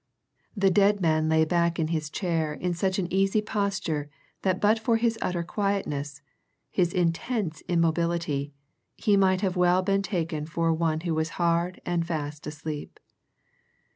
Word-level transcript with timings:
The 0.57 0.71
dead 0.71 0.99
man 0.99 1.29
lay 1.29 1.45
back 1.45 1.77
in 1.77 1.89
his 1.89 2.09
chair 2.09 2.55
in 2.55 2.73
such 2.73 2.97
an 2.97 3.05
easy 3.13 3.39
posture 3.39 4.09
that 4.41 4.59
but 4.59 4.79
for 4.79 4.97
his 4.97 5.19
utter 5.21 5.43
quietness, 5.43 6.23
his 6.71 6.91
intense 6.91 7.61
immobility, 7.67 8.51
he 8.95 9.15
might 9.15 9.41
have 9.41 9.55
well 9.55 9.83
been 9.83 10.01
taken 10.01 10.47
for 10.47 10.73
one 10.73 11.01
who 11.01 11.13
was 11.13 11.29
hard 11.37 11.81
and 11.85 12.03
fast 12.03 12.47
asleep. 12.47 12.99